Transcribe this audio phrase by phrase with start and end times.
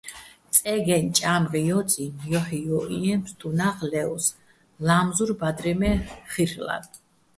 [0.55, 4.25] წე́გეჼ ჭა́მღი ჲო́წინო̆ ჲოჰ̦ ჲო́ჸჲიეჼ ფსტუნაღ ლე́ოს,
[4.85, 5.95] ლა́მზურ ბადრი მე́
[6.31, 6.89] ხილ'რალო̆.